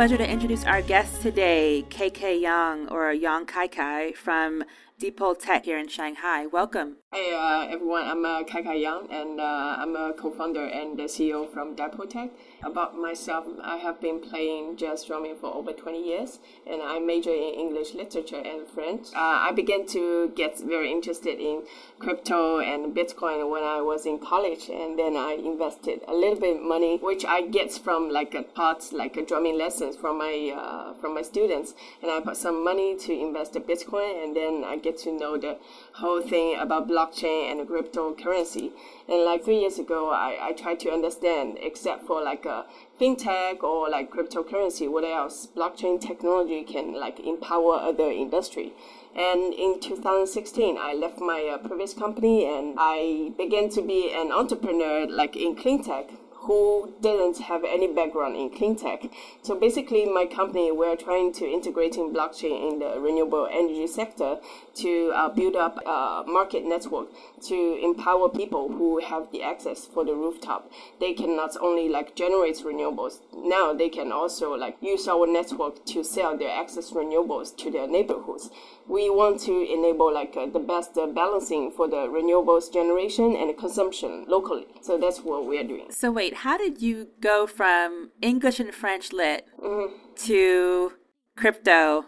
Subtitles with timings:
[0.00, 4.64] pleasure to introduce our guest today, KK Yang or Yang Kai Kai from
[4.98, 6.46] Dipole Tech here in Shanghai.
[6.46, 6.96] Welcome.
[7.12, 11.02] Hey uh, everyone, I'm uh, Kai Kai Yang and uh, I'm a co-founder and the
[11.02, 12.30] CEO from Dipole Tech.
[12.62, 17.30] About myself, I have been playing jazz drumming for over 20 years and I major
[17.30, 19.08] in English literature and French.
[19.14, 21.62] Uh, I began to get very interested in
[21.98, 26.62] crypto and Bitcoin when I was in college and then I invested a little bit
[26.62, 30.92] money which I get from like a parts like a drumming lessons from my uh,
[31.00, 34.76] from my students and I put some money to invest in Bitcoin and then I
[34.76, 35.56] get to know the
[35.94, 38.72] whole thing about blockchain and cryptocurrency.
[39.08, 42.66] And like three years ago, I, I tried to understand, except for like a
[43.00, 48.72] fintech or like cryptocurrency, what else blockchain technology can like empower other industry.
[49.14, 54.30] And in 2016, I left my uh, previous company and I began to be an
[54.30, 56.10] entrepreneur like in clean tech
[56.40, 59.04] who didn't have any background in clean tech.
[59.42, 64.38] So basically, my company, we're trying to integrating blockchain in the renewable energy sector
[64.76, 67.08] to uh, build up a market network
[67.42, 70.70] to empower people who have the access for the rooftop.
[70.98, 75.84] They can not only like generate renewables, now they can also like use our network
[75.86, 78.50] to sell their excess renewables to their neighborhoods
[78.90, 83.56] we want to enable like uh, the best uh, balancing for the renewables generation and
[83.56, 84.66] consumption locally.
[84.82, 85.86] So that's what we are doing.
[85.90, 89.94] So wait, how did you go from English and French lit mm-hmm.
[90.26, 90.92] to
[91.36, 92.04] crypto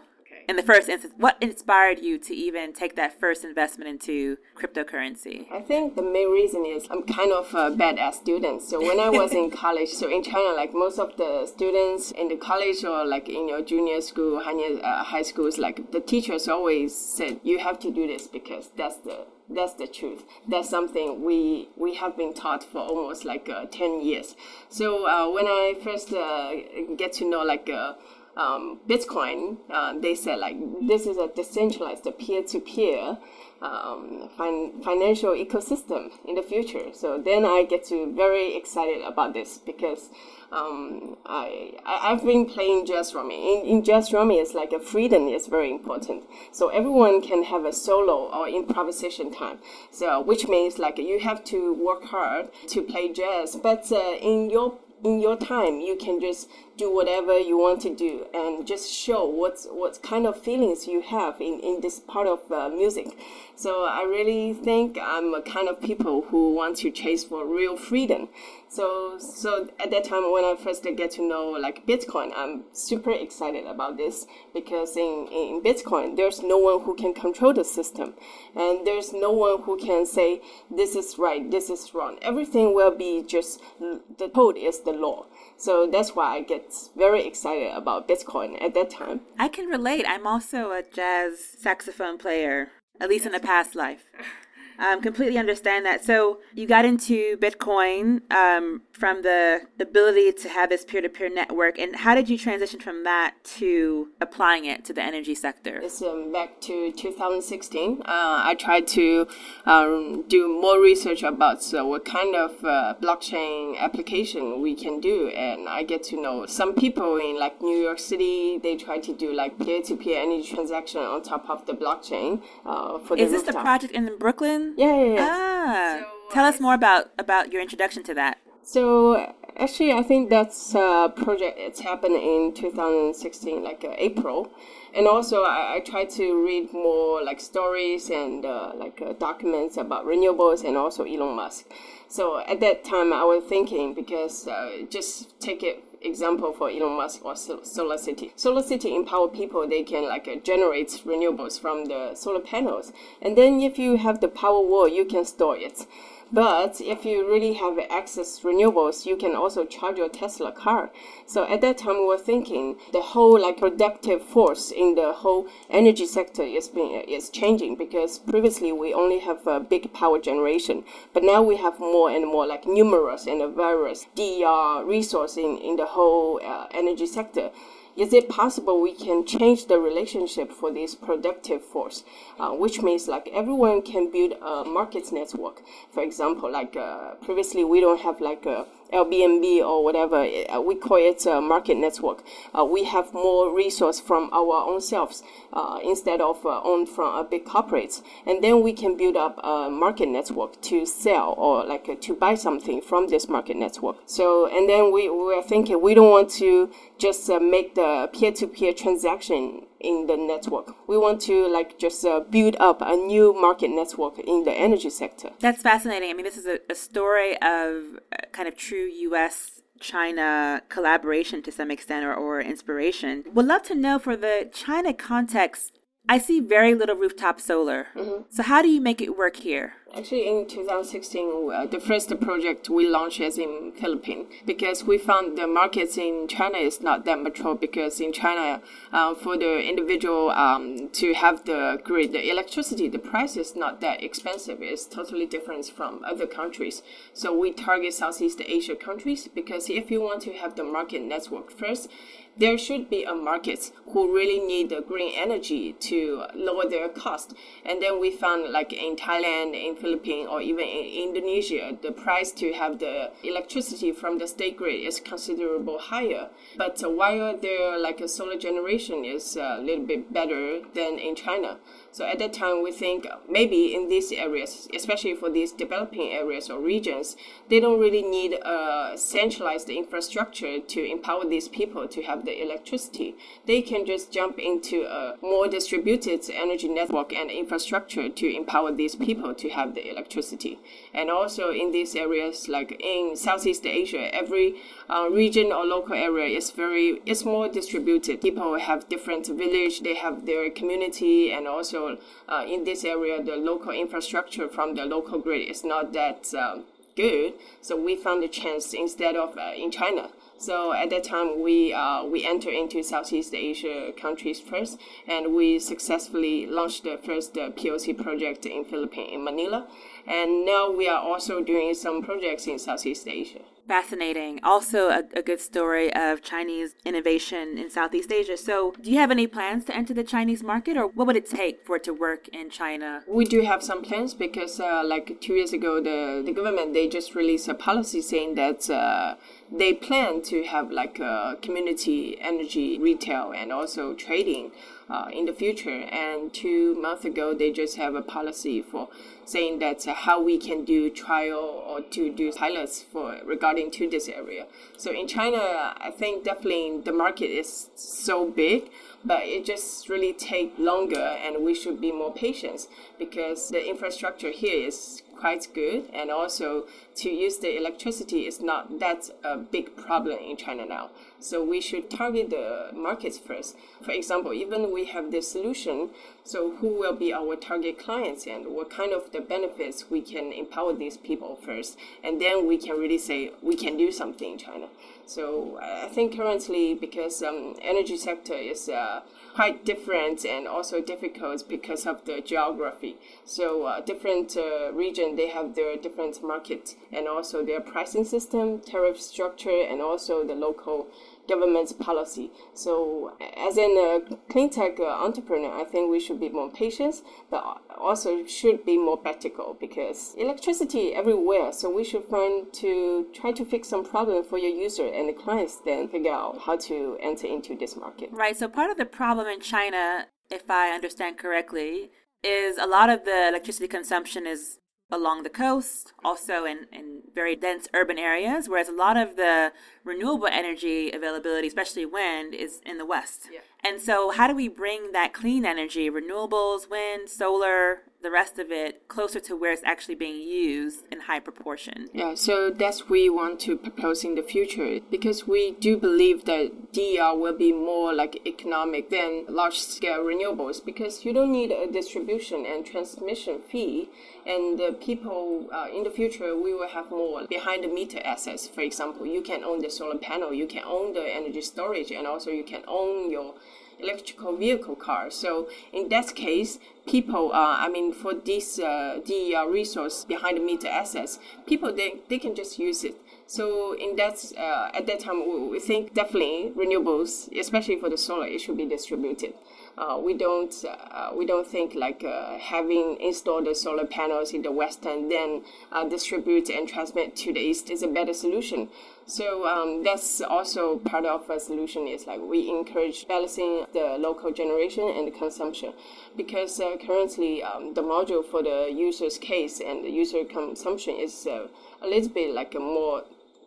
[0.47, 5.51] in the first instance, what inspired you to even take that first investment into cryptocurrency?
[5.51, 8.61] I think the main reason is I'm kind of a badass student.
[8.61, 12.27] So when I was in college, so in China, like most of the students in
[12.27, 16.95] the college or like in your junior school, uh, high schools, like the teachers always
[16.95, 20.23] said you have to do this because that's the that's the truth.
[20.47, 24.35] That's something we we have been taught for almost like uh, ten years.
[24.69, 26.51] So uh, when I first uh,
[26.95, 27.93] get to know like uh,
[28.35, 30.57] um, Bitcoin, uh, they said like
[30.87, 33.17] this is a decentralized peer-to-peer
[33.61, 36.91] um, fin- financial ecosystem in the future.
[36.93, 40.09] So then I get to very excited about this because
[40.51, 43.41] um, I, I have been playing jazz drumming.
[43.41, 46.25] In, in jazz drumming, it's like a freedom is very important.
[46.51, 49.59] So everyone can have a solo or improvisation time.
[49.91, 54.49] So which means like you have to work hard to play jazz, but uh, in
[54.49, 58.91] your in your time you can just do whatever you want to do and just
[58.91, 63.17] show what's what kind of feelings you have in, in this part of uh, music.
[63.55, 67.77] So i really think i'm a kind of people who want to chase for real
[67.77, 68.29] freedom.
[68.67, 73.11] So so at that time when i first get to know like bitcoin i'm super
[73.11, 78.15] excited about this because in, in bitcoin there's no one who can control the system
[78.55, 80.41] and there's no one who can say
[80.71, 82.17] this is right this is wrong.
[82.21, 85.25] Everything will be just the code is the law
[85.63, 89.21] so that's why I get very excited about Bitcoin at that time.
[89.39, 90.05] I can relate.
[90.07, 92.69] I'm also a jazz saxophone player,
[92.99, 94.03] at least in a past life
[94.79, 96.03] um, completely understand that.
[96.03, 101.95] So you got into Bitcoin um, from the ability to have this peer-to-peer network, and
[101.95, 105.79] how did you transition from that to applying it to the energy sector?
[105.81, 108.01] It's um, back to 2016.
[108.01, 109.27] Uh, I tried to
[109.65, 115.29] um, do more research about so what kind of uh, blockchain application we can do,
[115.29, 118.59] and I get to know some people in like New York City.
[118.59, 123.17] They try to do like peer-to-peer energy transaction on top of the blockchain uh, for
[123.17, 123.23] the.
[123.23, 123.55] Is this rooftop.
[123.55, 124.75] the project in Brooklyn?
[124.77, 125.27] Yeah, yeah, yeah.
[125.29, 128.37] Ah, so, tell us more about about your introduction to that.
[128.63, 131.57] So actually, I think that's a project.
[131.59, 134.49] It's happened in 2016, like uh, April,
[134.95, 139.75] and also I, I try to read more like stories and uh, like uh, documents
[139.75, 141.65] about renewables and also Elon Musk.
[142.07, 146.95] So at that time, I was thinking because uh, just take it example for Elon
[146.95, 148.31] Musk or Solar City.
[148.37, 153.37] Solar City empower people; they can like uh, generate renewables from the solar panels, and
[153.37, 155.85] then if you have the power wall, you can store it.
[156.31, 160.91] But if you really have access renewables, you can also charge your Tesla car.
[161.25, 165.47] So at that time, we were thinking the whole like productive force in the whole
[165.69, 170.83] energy sector is being is changing because previously we only have a big power generation,
[171.13, 175.75] but now we have more and more like numerous and various DR resource in in
[175.75, 177.51] the whole uh, energy sector
[177.95, 182.03] is it possible we can change the relationship for this productive force,
[182.39, 185.61] uh, which means like everyone can build a market network.
[185.91, 190.17] For example, like uh, previously we don't have like a Airbnb or whatever.
[190.23, 192.23] Uh, we call it a market network.
[192.57, 197.15] Uh, we have more resource from our own selves uh, instead of uh, owned from
[197.15, 198.01] a big corporates.
[198.25, 202.13] And then we can build up a market network to sell or like uh, to
[202.13, 203.97] buy something from this market network.
[204.05, 208.09] So, and then we, we are thinking we don't want to just uh, make the
[208.13, 210.75] peer-to-peer transaction in the network.
[210.87, 214.89] We want to like just uh, build up a new market network in the energy
[214.89, 215.29] sector.
[215.39, 216.09] That's fascinating.
[216.09, 219.61] I mean, this is a, a story of uh, kind of true U.S.
[219.79, 223.23] China collaboration to some extent or, or inspiration.
[223.33, 227.87] Would love to know for the China context, I see very little rooftop solar.
[227.95, 228.23] Mm-hmm.
[228.29, 229.73] So, how do you make it work here?
[229.95, 235.37] Actually, in 2016, uh, the first project we launched is in Philippines because we found
[235.37, 238.59] the markets in China is not that mature because in China,
[238.91, 243.81] uh, for the individual um, to have the grid, the electricity, the price is not
[243.81, 244.63] that expensive.
[244.63, 246.81] It's totally different from other countries.
[247.13, 251.51] So we target Southeast Asia countries because if you want to have the market network
[251.51, 251.87] first,
[252.35, 257.33] there should be a market who really need the green energy to lower their cost.
[257.63, 262.31] And then we found like in Thailand, in Philippines, or even in Indonesia, the price
[262.31, 266.29] to have the electricity from the state grid is considerable higher.
[266.55, 271.57] But while there like a solar generation is a little bit better than in China.
[271.93, 276.49] So at that time, we think maybe in these areas, especially for these developing areas
[276.49, 277.15] or regions,
[277.49, 283.15] they don't really need a centralized infrastructure to empower these people to have the electricity.
[283.45, 288.95] They can just jump into a more distributed energy network and infrastructure to empower these
[288.95, 290.57] people to have the electricity.
[290.93, 294.55] And also in these areas, like in Southeast Asia, every
[294.89, 298.21] uh, region or local area is very, it's more distributed.
[298.21, 301.97] People have different village, they have their community and also
[302.29, 306.63] uh, in this area, the local infrastructure from the local grid is not that um,
[306.95, 307.33] good.
[307.61, 310.09] So we found a chance instead of uh, in China.
[310.37, 315.57] So at that time, we uh, we entered into Southeast Asia countries first, and we
[315.57, 319.67] successfully launched the first uh, POC project in Philippines in Manila,
[320.07, 323.41] and now we are also doing some projects in Southeast Asia.
[323.67, 324.41] Fascinating.
[324.43, 328.35] Also, a, a, good story of Chinese innovation in Southeast Asia.
[328.35, 331.29] So, do you have any plans to enter the Chinese market, or what would it
[331.29, 333.03] take for it to work in China?
[333.07, 336.89] We do have some plans because, uh, like two years ago, the, the government they
[336.89, 339.15] just released a policy saying that uh,
[339.49, 344.51] they plan to have like a community energy retail and also trading
[344.93, 345.81] uh, in the future.
[345.91, 348.89] And two months ago, they just have a policy for
[349.25, 353.89] saying that uh, how we can do trial or to do pilots for regarding to
[353.89, 354.45] this area.
[354.77, 358.69] So in China, I think definitely the market is so big,
[359.03, 362.67] but it just really take longer, and we should be more patient
[362.99, 366.65] because the infrastructure here is quite good and also
[366.95, 370.89] to use the electricity is not that a big problem in China now.
[371.19, 373.55] So we should target the markets first.
[373.81, 375.89] For example, even we have this solution,
[376.23, 380.33] so who will be our target clients and what kind of the benefits we can
[380.33, 384.37] empower these people first, and then we can really say we can do something in
[384.37, 384.67] China.
[385.05, 389.01] So I think currently because um, energy sector is uh,
[389.33, 392.95] quite different and also difficult because of the geography.
[393.25, 398.59] So uh, different uh, region they have their different market and also their pricing system,
[398.59, 400.87] tariff structure, and also the local
[401.27, 402.31] government's policy.
[402.53, 407.01] So, as in a clean tech uh, entrepreneur, I think we should be more patient,
[407.29, 411.51] but also should be more practical because electricity everywhere.
[411.51, 415.13] So we should find to try to fix some problem for your user and the
[415.13, 418.09] clients, then figure out how to enter into this market.
[418.11, 418.37] Right.
[418.37, 421.91] So part of the problem in China, if I understand correctly,
[422.23, 424.59] is a lot of the electricity consumption is
[424.93, 429.51] along the coast, also in, in very dense urban areas, whereas a lot of the
[429.83, 433.29] renewable energy availability, especially wind, is in the west.
[433.31, 433.39] Yeah.
[433.63, 438.51] And so, how do we bring that clean energy, renewables, wind, solar, the rest of
[438.51, 441.87] it, closer to where it's actually being used in high proportion?
[441.93, 446.73] Yeah, so that's we want to propose in the future because we do believe that
[446.73, 451.65] DER will be more like economic than large scale renewables because you don't need a
[451.71, 453.89] distribution and transmission fee.
[454.25, 458.47] And the people uh, in the future, we will have more behind the meter assets.
[458.47, 462.05] For example, you can own the solar panel, you can own the energy storage, and
[462.05, 463.33] also you can own your
[463.79, 465.15] electrical vehicle cars.
[465.15, 470.37] So in that case, people, uh, I mean, for this uh, the uh, resource behind
[470.37, 472.95] the meter assets, people they, they can just use it.
[473.25, 477.97] So in that uh, at that time, we, we think definitely renewables, especially for the
[477.97, 479.33] solar, it should be distributed.
[479.77, 484.43] Uh, we don't uh, we don't think like uh, having installed the solar panels in
[484.43, 488.69] the west and then uh, distribute and transmit to the east is a better solution.
[489.05, 494.31] So um, that's also part of a solution is like we encourage balancing the local
[494.31, 495.73] generation and the consumption
[496.15, 501.25] because uh, currently um, the module for the user's case and the user consumption is
[501.25, 501.49] a
[501.81, 503.03] little bit like a more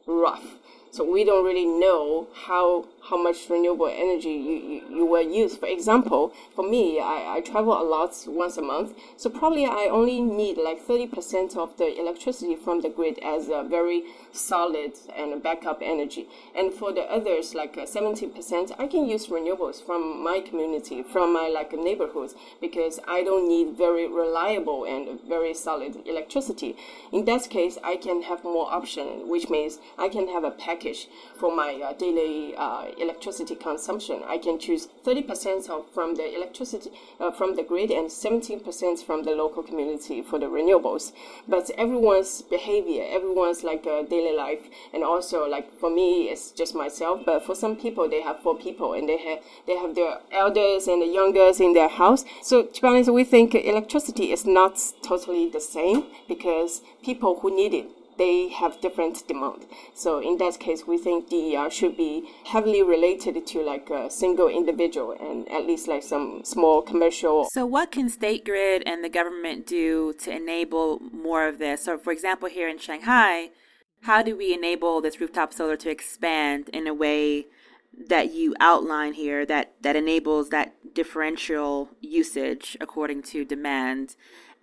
[0.07, 0.57] rough.
[0.91, 5.57] So we don't really know how how much renewable energy you, you, you will use.
[5.57, 9.89] For example, for me, I, I travel a lot once a month, so probably I
[9.91, 15.43] only need like 30% of the electricity from the grid as a very solid and
[15.43, 16.29] backup energy.
[16.55, 21.33] And for the others, like 70%, uh, I can use renewables from my community, from
[21.33, 26.77] my like neighborhoods, because I don't need very reliable and very solid electricity.
[27.13, 31.09] In that case, I can have more option, which means I can have a package
[31.39, 34.23] for my uh, daily uh, electricity consumption.
[34.27, 39.23] I can choose 30% of, from the electricity uh, from the grid and 17% from
[39.23, 41.13] the local community for the renewables.
[41.49, 46.75] But everyone's behavior, everyone's like uh, daily life, and also like for me, it's just
[46.75, 47.23] myself.
[47.25, 50.87] But for some people, they have four people and they have they have their elders
[50.87, 52.25] and the youngest in their house.
[52.43, 57.55] So to be honest, we think electricity is not totally the same because people who
[57.55, 57.87] need it
[58.19, 59.67] they have different demand.
[59.95, 64.49] So in that case, we think DER should be heavily related to like a single
[64.49, 67.49] individual and at least like some small commercial.
[67.53, 71.85] So what can State Grid and the government do to enable more of this?
[71.85, 73.51] So for example, here in Shanghai,
[74.03, 77.47] how do we enable this rooftop solar to expand in a way
[78.09, 84.17] that you outline here that, that enables that differential usage according to demand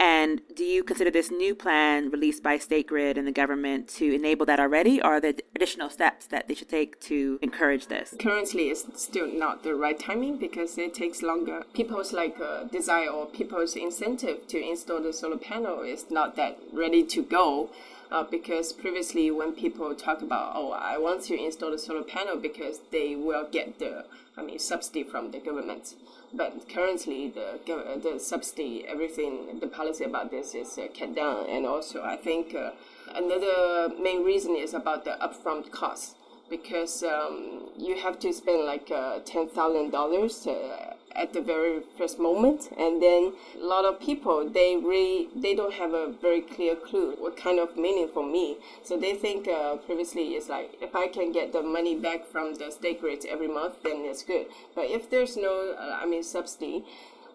[0.04, 4.14] and do you consider this new plan released by State Grid and the government to
[4.14, 8.14] enable that already, or are there additional steps that they should take to encourage this?
[8.20, 11.64] Currently, it's still not the right timing because it takes longer.
[11.74, 16.60] People's like uh, desire or people's incentive to install the solar panel is not that
[16.74, 17.70] ready to go.
[18.14, 22.38] Uh, because previously, when people talk about, oh, I want to install the solar panel
[22.38, 24.06] because they will get the,
[24.38, 25.96] I mean, subsidy from the government.
[26.32, 31.48] But currently the the subsidy everything the policy about this is uh, cut down.
[31.50, 32.72] And also I think uh,
[33.16, 36.16] another main reason is about the upfront cost
[36.52, 41.82] because um, you have to spend like uh, ten thousand dollars uh, at the very
[41.98, 46.42] first moment and then a lot of people they really they don't have a very
[46.42, 48.58] clear clue what kind of meaning for me.
[48.84, 52.56] So they think uh, previously it's like if i can get the money back from
[52.56, 54.48] the state grid every month then it's good.
[54.76, 56.86] But if there's no uh, i mean subsidy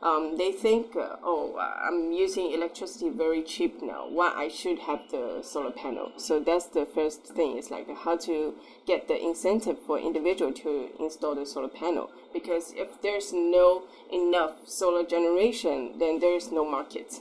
[0.02, 4.08] um, they think, uh, oh, I'm using electricity very cheap now.
[4.08, 6.12] Why I should have the solar panel?
[6.16, 7.58] So that's the first thing.
[7.58, 8.54] Is like how to
[8.86, 12.10] get the incentive for individual to install the solar panel.
[12.32, 17.20] Because if there's no enough solar generation, then there is no market.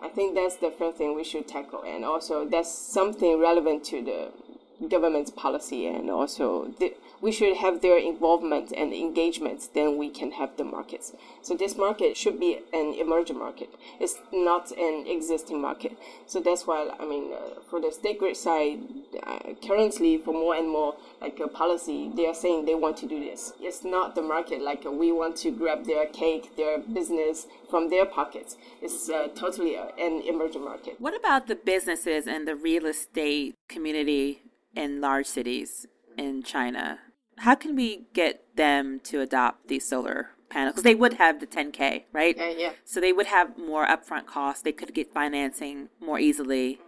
[0.00, 4.02] I think that's the first thing we should tackle, and also that's something relevant to
[4.02, 10.08] the government's policy and also the, we should have their involvement and engagement then we
[10.08, 13.70] can have the markets so this market should be an emerging market.
[13.98, 15.96] It's not an existing market.
[16.26, 18.80] So that's why i mean uh, for the state grid side
[19.22, 23.06] uh, currently for more and more like a policy they are saying they want to
[23.06, 23.54] do this.
[23.60, 27.90] It's not the market like uh, we want to grab their cake their business from
[27.90, 28.56] their pockets.
[28.82, 30.96] It's uh, totally an emerging market.
[30.98, 34.42] What about the businesses and the real estate community
[34.76, 36.98] in large cities in China.
[37.38, 40.74] How can we get them to adopt these solar panels?
[40.74, 42.36] Because they would have the 10K, right?
[42.36, 42.72] Yeah, yeah.
[42.84, 44.62] So they would have more upfront costs.
[44.62, 46.80] They could get financing more easily.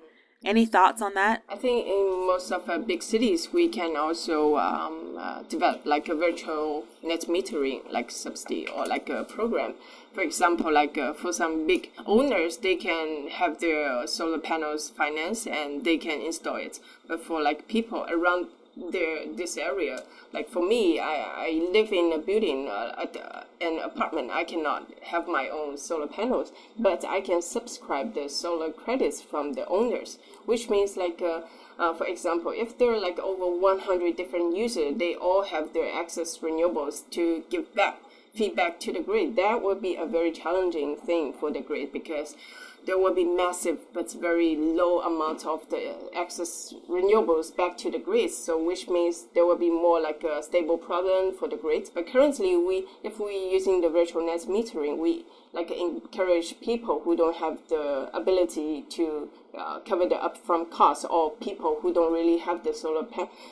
[0.42, 1.42] Any thoughts on that?
[1.50, 6.09] I think in most of our big cities, we can also um, uh, develop like
[6.09, 9.75] a virtual net metering, like subsidy or like a program.
[10.14, 15.47] For example, like uh, for some big owners, they can have their solar panels financed
[15.47, 16.80] and they can install it.
[17.07, 18.47] But for like people around
[18.91, 20.03] their this area.
[20.33, 24.31] Like for me, I, I live in a building, uh, at, uh, an apartment.
[24.31, 29.55] I cannot have my own solar panels, but I can subscribe the solar credits from
[29.55, 31.21] the owners, which means like.
[31.23, 31.43] Uh,
[31.79, 35.91] uh, for example, if there are like over 100 different users, they all have their
[35.91, 38.03] access renewables to give back
[38.35, 39.37] feedback to the grid.
[39.37, 42.37] That would be a very challenging thing for the grid because
[42.90, 48.00] there will be massive but very low amount of the excess renewables back to the
[48.00, 48.32] grid.
[48.32, 51.88] So which means there will be more like a stable problem for the grid.
[51.94, 57.14] But currently, we if we using the virtual net metering, we like encourage people who
[57.16, 62.38] don't have the ability to uh, cover the upfront costs or people who don't really
[62.38, 63.06] have the solar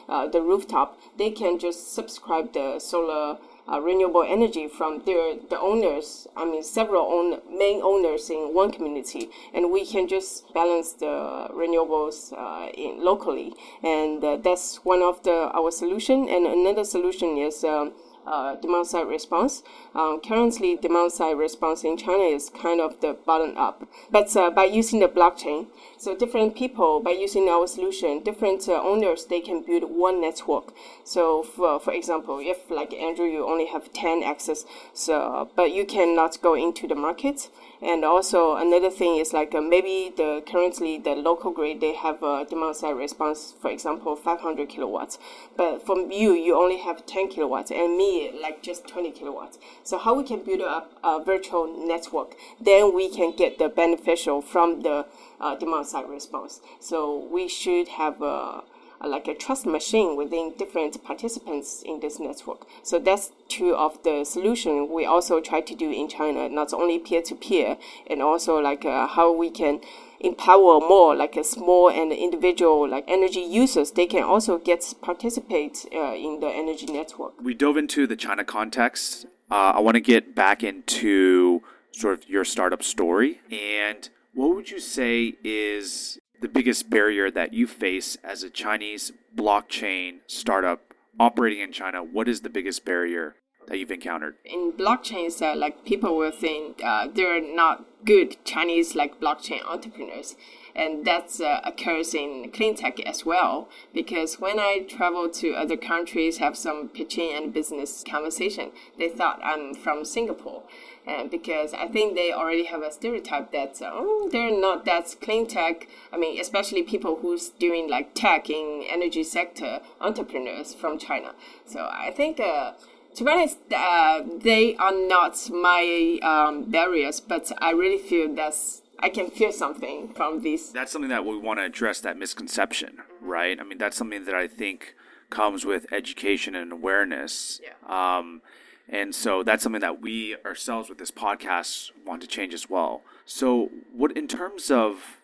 [0.08, 3.36] uh, the rooftop they can just subscribe the solar
[3.70, 6.26] uh, renewable energy from their the owners.
[6.36, 11.48] I mean, several own, main owners in one community, and we can just balance the
[11.52, 16.28] renewables uh, in locally, and uh, that's one of the our solution.
[16.28, 17.64] And another solution is.
[17.64, 17.92] Um,
[18.28, 19.62] uh, demand side response.
[19.94, 24.50] Um, currently, demand side response in China is kind of the bottom up, but uh,
[24.50, 25.66] by using the blockchain,
[25.96, 30.72] so different people by using our solution, different uh, owners they can build one network.
[31.04, 35.84] So for for example, if like Andrew, you only have ten access, so but you
[35.84, 37.48] cannot go into the market.
[37.80, 42.22] And also another thing is like uh, maybe the currently the local grid they have
[42.22, 45.18] a demand side response, for example, 500 kilowatts,
[45.56, 49.58] but from you you only have 10 kilowatts, and me like just 20 kilowatts.
[49.84, 52.34] So how we can build up a virtual network?
[52.60, 55.06] Then we can get the beneficial from the
[55.40, 56.60] uh, demand side response.
[56.80, 58.62] So we should have a
[59.06, 62.66] like a trust machine within different participants in this network.
[62.82, 66.98] So that's two of the solution we also try to do in China, not only
[66.98, 67.76] peer to peer,
[68.08, 69.80] and also like uh, how we can
[70.20, 75.86] empower more like a small and individual like energy users they can also get participate
[75.94, 80.00] uh, in the energy network we dove into the china context uh, i want to
[80.00, 86.48] get back into sort of your startup story and what would you say is the
[86.48, 92.04] biggest barrier that you face as a Chinese blockchain startup operating in China?
[92.04, 93.34] What is the biggest barrier
[93.66, 94.36] that you've encountered?
[94.44, 100.36] In blockchains, uh, like people will think uh, they're not good Chinese like blockchain entrepreneurs,
[100.74, 103.68] and that's uh, occurs in clean tech as well.
[103.92, 109.40] Because when I travel to other countries, have some pitching and business conversation, they thought
[109.42, 110.62] I'm from Singapore
[111.08, 115.46] and because I think they already have a stereotype that oh, they're not that clean
[115.46, 115.88] tech.
[116.12, 121.32] I mean, especially people who's doing like tech in energy sector entrepreneurs from China.
[121.64, 122.38] So I think.
[122.38, 122.72] Uh,
[123.18, 128.82] to be honest, uh, they are not my um, barriers, but I really feel that's
[129.00, 130.70] I can feel something from this.
[130.70, 133.58] That's something that we want to address that misconception, right?
[133.60, 134.94] I mean, that's something that I think
[135.30, 137.60] comes with education and awareness.
[137.62, 138.18] Yeah.
[138.18, 138.40] Um,
[138.88, 143.02] and so that's something that we ourselves with this podcast want to change as well.
[143.26, 145.17] So what in terms of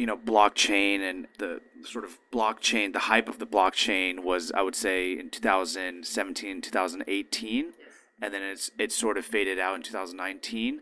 [0.00, 4.62] you know blockchain and the sort of blockchain the hype of the blockchain was I
[4.62, 7.74] would say in 2017 2018 yes.
[8.22, 10.80] and then it's it sort of faded out in 2019.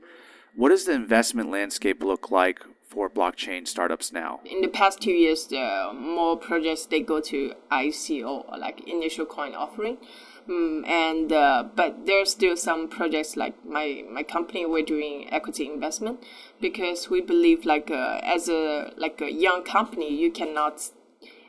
[0.54, 4.40] What does the investment landscape look like for blockchain startups now?
[4.44, 9.54] In the past two years, the more projects they go to ICO, like initial coin
[9.54, 9.98] offering.
[10.48, 15.66] Mm, and uh, but there's still some projects like my my company we're doing equity
[15.66, 16.24] investment
[16.58, 20.90] because we believe like uh, as a like a young company you cannot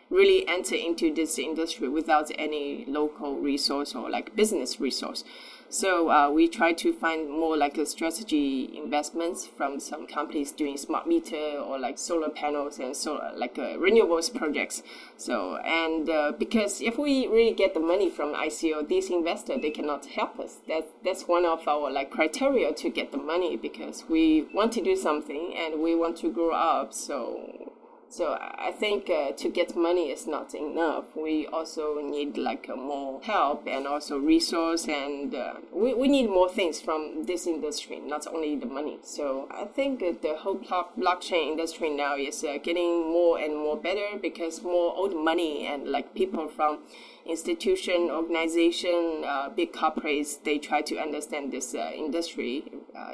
[0.10, 5.24] really enter into this industry without any local resource or like business resource
[5.69, 10.77] so uh, we try to find more like a strategy investments from some companies doing
[10.77, 14.82] smart meter or like solar panels and solar like uh, renewables projects.
[15.17, 19.69] So and uh, because if we really get the money from ICO, these investors they
[19.69, 20.58] cannot help us.
[20.67, 24.82] That that's one of our like criteria to get the money because we want to
[24.82, 26.95] do something and we want to grow up.
[26.95, 27.68] So
[28.10, 31.15] so I think uh, to get money is not enough.
[31.15, 36.28] We also need like uh, more help and also resource, and uh, we, we need
[36.28, 38.98] more things from this industry, not only the money.
[39.04, 44.17] So I think the whole blockchain industry now is uh, getting more and more better
[44.19, 46.80] because more old money and like people from
[47.25, 52.63] institution, organization, uh, big corporates, they try to understand this uh, industry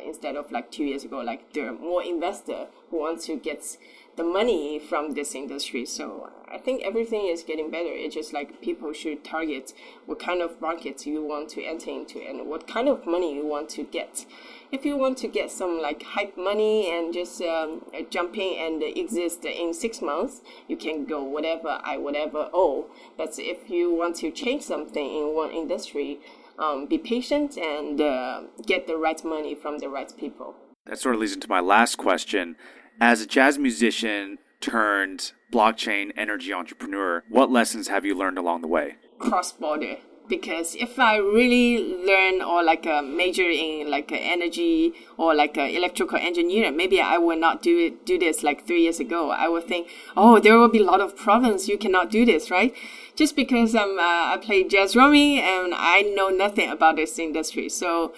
[0.06, 3.78] instead of like two years ago, like there are more investor who want to get
[4.16, 5.86] the money from this industry.
[5.86, 7.90] So I think everything is getting better.
[7.90, 9.74] It's just like people should target
[10.06, 13.46] what kind of markets you want to enter into and what kind of money you
[13.46, 14.26] want to get.
[14.72, 18.84] If you want to get some like hype money and just um, jump in and
[18.84, 22.88] exist in six months, you can go whatever I whatever oh.
[23.18, 26.20] But if you want to change something in one industry,
[26.58, 30.56] um, be patient and uh, get the right money from the right people.
[30.86, 32.56] That sort of leads into my last question
[33.02, 38.68] as a jazz musician turned blockchain energy entrepreneur, what lessons have you learned along the
[38.68, 38.96] way?
[39.20, 39.98] Cross border.
[40.28, 45.56] Because if I really learn or like a major in like a energy or like
[45.56, 49.30] a electrical engineering, maybe I will not do it, do this like three years ago.
[49.30, 51.68] I would think, oh, there will be a lot of problems.
[51.68, 52.74] You cannot do this, right?
[53.16, 57.70] Just because I'm, uh, I play jazz drumming and I know nothing about this industry.
[57.70, 58.14] So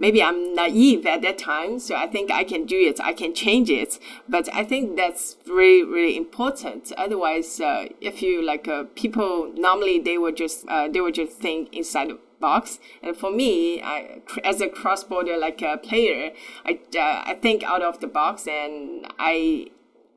[0.00, 3.32] maybe I'm naive at that time, so I think I can do it, I can
[3.34, 4.00] change it.
[4.28, 6.92] But I think that's really, really important.
[6.98, 11.34] Otherwise, uh, if you like uh, people normally they would just uh, they would just
[11.38, 12.80] think inside the box.
[13.02, 16.32] And for me, I, as a cross-border like a player,
[16.64, 19.66] I, uh, I think out of the box, and I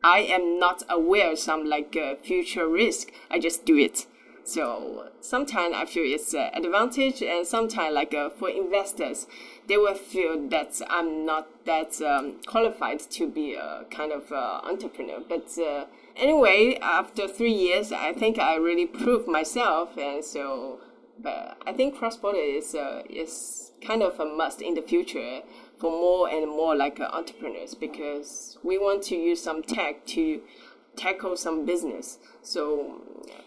[0.04, 3.12] I am not aware some like uh, future risk.
[3.30, 4.08] I just do it.
[4.46, 9.26] So sometimes I feel it's an advantage, and sometimes like uh, for investors,
[9.68, 14.62] they will feel that I'm not that um, qualified to be a kind of uh,
[14.64, 15.22] entrepreneur.
[15.28, 15.86] But uh,
[16.18, 20.80] anyway, after three years, I think I really proved myself, and so.
[21.20, 25.42] But I think cross border is uh, is kind of a must in the future
[25.78, 30.42] for more and more like uh, entrepreneurs because we want to use some tech to
[30.96, 32.20] tackle some business.
[32.42, 33.02] So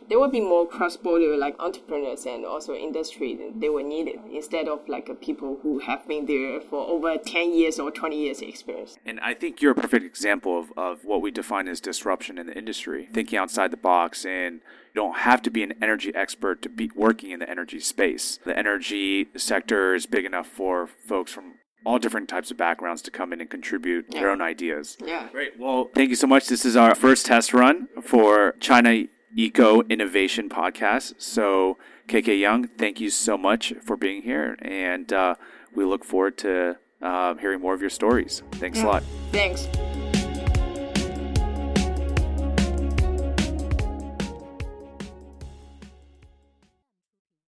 [0.08, 4.68] there will be more cross-border like entrepreneurs and also industry they will need it instead
[4.68, 8.98] of like people who have been there for over 10 years or 20 years experience.
[9.04, 12.46] And i think you're a perfect example of, of what we define as disruption in
[12.46, 13.08] the industry.
[13.12, 14.56] Thinking outside the box and
[14.94, 18.38] you don't have to be an energy expert to be working in the energy space.
[18.44, 21.54] The energy sector is big enough for folks from
[21.86, 24.20] all different types of backgrounds to come in and contribute yeah.
[24.20, 24.98] their own ideas.
[25.02, 25.28] Yeah.
[25.30, 25.58] Great.
[25.58, 26.48] Well, thank you so much.
[26.48, 29.04] This is our first test run for China
[29.36, 31.14] Eco Innovation Podcast.
[31.18, 34.56] So, KK Young, thank you so much for being here.
[34.60, 35.36] And uh,
[35.74, 38.42] we look forward to uh, hearing more of your stories.
[38.52, 38.84] Thanks yeah.
[38.84, 39.02] a lot.
[39.30, 39.68] Thanks.